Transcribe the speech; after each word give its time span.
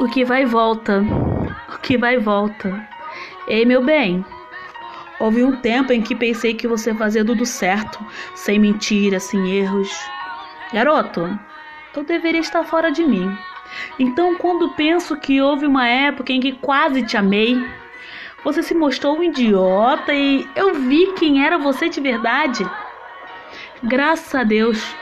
O 0.00 0.08
que 0.08 0.24
vai 0.24 0.44
e 0.44 0.46
volta, 0.46 1.04
o 1.68 1.78
que 1.82 1.98
vai 1.98 2.14
e 2.14 2.18
volta. 2.18 2.88
Ei, 3.46 3.66
meu 3.66 3.84
bem, 3.84 4.24
houve 5.20 5.44
um 5.44 5.56
tempo 5.56 5.92
em 5.92 6.00
que 6.00 6.14
pensei 6.14 6.54
que 6.54 6.66
você 6.66 6.94
fazia 6.94 7.22
tudo 7.22 7.44
certo, 7.44 8.02
sem 8.34 8.58
mentiras, 8.58 9.24
sem 9.24 9.58
erros. 9.58 9.94
Garoto, 10.72 11.38
eu 11.94 12.02
deveria 12.02 12.40
estar 12.40 12.64
fora 12.64 12.90
de 12.90 13.04
mim. 13.04 13.30
Então, 13.98 14.36
quando 14.36 14.70
penso 14.70 15.14
que 15.18 15.42
houve 15.42 15.66
uma 15.66 15.86
época 15.86 16.32
em 16.32 16.40
que 16.40 16.52
quase 16.52 17.02
te 17.02 17.18
amei, 17.18 17.62
você 18.42 18.62
se 18.62 18.74
mostrou 18.74 19.18
um 19.18 19.22
idiota 19.22 20.14
e 20.14 20.48
eu 20.56 20.76
vi 20.76 21.12
quem 21.12 21.44
era 21.44 21.58
você 21.58 21.90
de 21.90 22.00
verdade. 22.00 22.66
Graças 23.82 24.34
a 24.34 24.44
Deus 24.44 24.96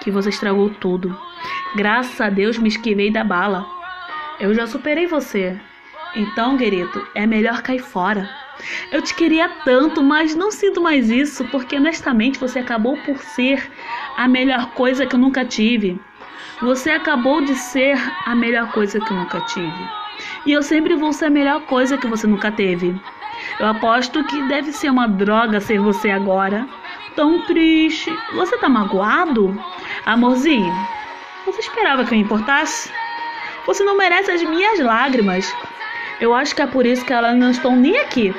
que 0.00 0.10
você 0.10 0.30
estragou 0.30 0.70
tudo. 0.70 1.14
Graças 1.76 2.18
a 2.18 2.30
Deus 2.30 2.56
me 2.56 2.68
esquivei 2.68 3.10
da 3.10 3.22
bala. 3.22 3.77
Eu 4.40 4.54
já 4.54 4.66
superei 4.66 5.06
você. 5.06 5.58
Então, 6.14 6.56
querido, 6.56 7.06
é 7.14 7.26
melhor 7.26 7.60
cair 7.62 7.80
fora. 7.80 8.28
Eu 8.90 9.02
te 9.02 9.14
queria 9.14 9.48
tanto, 9.64 10.02
mas 10.02 10.34
não 10.34 10.50
sinto 10.50 10.80
mais 10.80 11.10
isso, 11.10 11.44
porque 11.46 11.76
honestamente 11.76 12.38
você 12.38 12.60
acabou 12.60 12.96
por 12.98 13.18
ser 13.18 13.70
a 14.16 14.26
melhor 14.28 14.70
coisa 14.72 15.06
que 15.06 15.14
eu 15.14 15.20
nunca 15.20 15.44
tive. 15.44 16.00
Você 16.60 16.90
acabou 16.90 17.40
de 17.40 17.54
ser 17.54 17.96
a 18.26 18.34
melhor 18.34 18.72
coisa 18.72 19.00
que 19.00 19.12
eu 19.12 19.16
nunca 19.16 19.40
tive. 19.42 19.88
E 20.46 20.52
eu 20.52 20.62
sempre 20.62 20.94
vou 20.96 21.12
ser 21.12 21.26
a 21.26 21.30
melhor 21.30 21.62
coisa 21.62 21.96
que 21.96 22.06
você 22.06 22.26
nunca 22.26 22.50
teve. 22.50 23.00
Eu 23.60 23.66
aposto 23.66 24.24
que 24.24 24.42
deve 24.48 24.72
ser 24.72 24.90
uma 24.90 25.06
droga 25.06 25.60
ser 25.60 25.78
você 25.78 26.10
agora. 26.10 26.66
Tão 27.14 27.42
triste. 27.46 28.12
Você 28.34 28.56
tá 28.58 28.68
magoado? 28.68 29.60
Amorzinho, 30.06 30.72
você 31.44 31.60
esperava 31.60 32.04
que 32.04 32.14
eu 32.14 32.18
importasse? 32.18 32.90
Você 33.68 33.84
não 33.84 33.98
merece 33.98 34.30
as 34.30 34.42
minhas 34.42 34.80
lágrimas. 34.80 35.54
Eu 36.18 36.34
acho 36.34 36.56
que 36.56 36.62
é 36.62 36.66
por 36.66 36.86
isso 36.86 37.04
que 37.04 37.12
elas 37.12 37.36
não 37.36 37.50
estão 37.50 37.76
nem 37.76 37.98
aqui. 37.98 38.34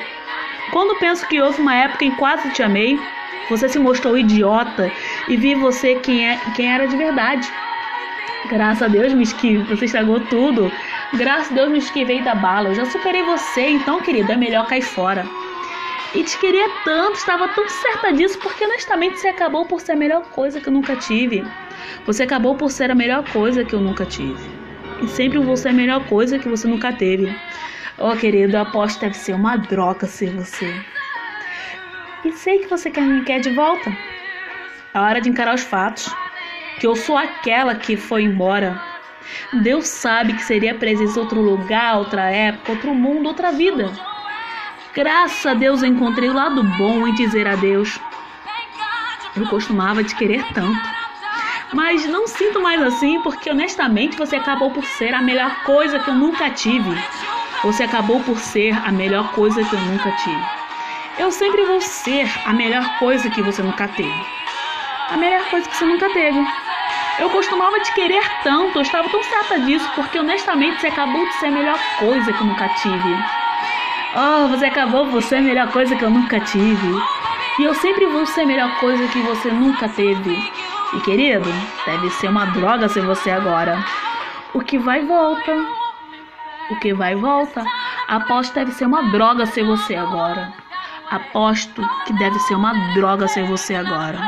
Quando 0.72 0.98
penso 0.98 1.28
que 1.28 1.40
houve 1.40 1.62
uma 1.62 1.76
época 1.76 2.04
em 2.04 2.10
que 2.10 2.18
quase 2.18 2.50
te 2.50 2.64
amei, 2.64 3.00
você 3.48 3.70
se 3.70 3.78
mostrou 3.78 4.18
idiota 4.18 4.92
e 5.28 5.38
vi 5.38 5.54
você 5.54 5.94
quem, 5.98 6.28
é, 6.28 6.40
quem 6.56 6.74
era 6.74 6.88
de 6.88 6.98
verdade. 6.98 7.48
Graças 8.50 8.82
a 8.82 8.88
Deus 8.88 9.14
me 9.14 9.22
esquive, 9.22 9.64
você 9.66 9.86
estragou 9.86 10.20
tudo. 10.20 10.72
Graças 11.14 11.52
a 11.52 11.54
Deus 11.54 11.70
me 11.70 11.78
esquivei 11.78 12.24
da 12.24 12.34
bala. 12.34 12.70
Eu 12.70 12.76
já 12.76 12.86
superei 12.86 13.22
você, 13.22 13.70
então, 13.70 14.02
querida, 14.02 14.34
é 14.34 14.36
melhor 14.36 14.66
cair 14.66 14.82
fora. 14.82 15.28
E 16.16 16.24
te 16.24 16.40
queria 16.40 16.68
tanto, 16.84 17.18
estava 17.18 17.48
tão 17.50 17.70
certa 17.70 18.12
disso, 18.12 18.40
porque 18.40 18.66
honestamente 18.66 19.20
você 19.20 19.28
acabou 19.28 19.64
por 19.64 19.80
ser 19.80 19.92
a 19.92 19.96
melhor 19.96 20.24
coisa 20.32 20.60
que 20.60 20.68
eu 20.70 20.74
nunca 20.74 20.96
tive. 20.96 21.46
Você 22.08 22.24
acabou 22.24 22.56
por 22.56 22.72
ser 22.72 22.90
a 22.90 22.96
melhor 22.96 23.24
coisa 23.32 23.64
que 23.64 23.76
eu 23.76 23.80
nunca 23.80 24.04
tive. 24.08 24.59
E 25.02 25.08
sempre 25.08 25.40
vou 25.40 25.56
ser 25.56 25.70
a 25.70 25.74
melhor 25.74 26.06
coisa 26.08 26.40
que 26.40 26.50
você 26.50 26.68
nunca 26.68 26.92
teve. 26.92 27.34
Oh, 27.98 28.16
querido, 28.16 28.56
eu 28.56 28.62
aposto 28.62 29.00
que 29.00 29.06
deve 29.06 29.18
ser 29.18 29.34
uma 29.34 29.58
droga 29.58 30.08
ser 30.08 30.32
você. 30.32 30.74
E 32.26 32.32
sei 32.32 32.60
que 32.60 32.68
você 32.68 32.90
quer 32.90 33.02
me 33.02 33.24
quer 33.24 33.40
de 33.40 33.50
volta. 33.52 33.96
É 34.94 35.00
hora 35.00 35.22
de 35.22 35.30
encarar 35.30 35.56
os 35.56 35.64
fatos. 35.64 36.14
Que 36.80 36.88
eu 36.88 36.96
sou 36.96 37.18
aquela 37.18 37.76
que 37.76 37.96
foi 37.96 38.24
embora. 38.24 38.82
Deus 39.62 39.88
sabe 39.88 40.34
que 40.34 40.44
seria 40.44 40.76
presença 40.76 41.20
em 41.20 41.22
outro 41.22 41.42
lugar, 41.42 41.98
outra 41.98 42.30
época, 42.30 42.72
outro 42.72 42.94
mundo, 42.94 43.28
outra 43.28 43.52
vida. 43.52 43.92
Graças 44.94 45.46
a 45.46 45.54
Deus 45.54 45.82
eu 45.82 45.90
encontrei 45.90 46.30
o 46.30 46.34
lado 46.34 46.64
bom 46.78 47.08
em 47.08 47.14
dizer 47.16 47.48
adeus. 47.48 48.00
Eu 49.36 49.46
costumava 49.48 50.04
te 50.04 50.16
querer 50.16 50.44
tanto. 50.54 50.99
Mas 51.72 52.06
não 52.08 52.28
sinto 52.28 52.62
mais 52.62 52.82
assim, 52.82 53.22
porque 53.22 53.50
honestamente 53.52 54.18
você 54.18 54.38
acabou 54.38 54.72
por 54.72 54.84
ser 54.84 55.14
a 55.14 55.22
melhor 55.22 55.64
coisa 55.64 56.00
que 56.00 56.10
eu 56.10 56.16
nunca 56.16 56.50
tive. 56.50 56.98
Você 57.64 57.84
acabou 57.84 58.20
por 58.22 58.40
ser 58.40 58.74
a 58.86 58.92
melhor 58.92 59.32
coisa 59.34 59.64
que 59.64 59.74
eu 59.74 59.80
nunca 59.82 60.12
tive. 60.12 60.44
Eu 61.20 61.32
sempre 61.32 61.64
vou 61.66 61.80
ser 61.80 62.28
a 62.46 62.54
melhor 62.54 62.98
coisa 62.98 63.30
que 63.30 63.42
você 63.42 63.62
nunca 63.62 63.88
teve. 63.90 64.26
A 65.12 65.18
melhor 65.18 65.44
coisa 65.50 65.70
que 65.70 65.76
você 65.76 65.86
nunca 65.86 66.10
teve. 66.10 66.44
Eu 67.20 67.30
costumava 67.30 67.80
te 67.82 67.94
querer 67.94 68.24
tanto, 68.44 68.78
eu 68.78 68.82
estava 68.82 69.10
tão 69.10 69.22
certa 69.22 69.60
disso, 69.60 69.88
porque 69.94 70.18
honestamente 70.18 70.80
você 70.80 70.88
acabou 70.88 71.26
de 71.28 71.34
ser 71.34 71.48
a 71.48 71.52
melhor 71.52 71.80
coisa 72.00 72.32
que 72.32 72.42
eu 72.42 72.48
nunca 72.48 72.70
tive. 72.70 73.24
Oh, 74.16 74.48
você 74.48 74.66
acabou 74.66 75.06
por 75.08 75.22
ser 75.22 75.36
a 75.36 75.42
melhor 75.42 75.72
coisa 75.72 75.96
que 75.96 76.04
eu 76.04 76.10
nunca 76.10 76.40
tive. 76.40 77.02
E 77.60 77.64
eu 77.64 77.76
sempre 77.76 78.06
vou 78.06 78.26
ser 78.26 78.42
a 78.42 78.46
melhor 78.46 78.80
coisa 78.80 79.06
que 79.10 79.20
você 79.20 79.52
nunca 79.52 79.90
teve. 79.90 80.52
E 80.94 81.00
querido, 81.02 81.48
deve 81.86 82.10
ser 82.10 82.30
uma 82.30 82.46
droga 82.46 82.90
ser 82.90 83.06
você 83.06 83.30
agora. 83.30 83.78
O 84.54 84.62
que 84.62 84.80
vai 84.80 85.06
volta. 85.06 85.56
O 86.72 86.76
que 86.78 86.94
vai 86.94 87.16
volta. 87.16 87.64
Aposto 88.08 88.56
deve 88.56 88.72
ser 88.72 88.86
uma 88.86 89.04
droga 89.12 89.46
ser 89.46 89.64
você 89.64 89.96
agora. 89.96 90.52
Aposto 91.12 91.88
que 92.06 92.14
deve 92.14 92.40
ser 92.40 92.56
uma 92.56 92.74
droga 92.96 93.28
ser 93.28 93.46
você 93.46 93.76
agora. 93.76 94.20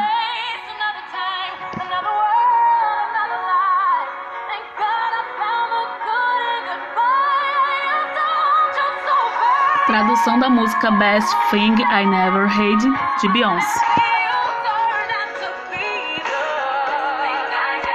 Tradução 9.88 10.40
da 10.40 10.50
música 10.50 10.92
Best 10.92 11.36
Thing 11.50 11.74
I 11.74 12.06
Never 12.06 12.46
Had 12.46 12.80
de 13.20 13.30
Beyoncé. 13.30 14.21